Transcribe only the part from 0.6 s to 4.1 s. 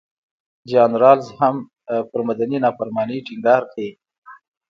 جان رالز هم پر مدني نافرمانۍ ټینګار کوي.